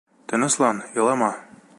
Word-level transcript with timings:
Тыныслан, 0.29 0.77
илама!.. 0.99 1.31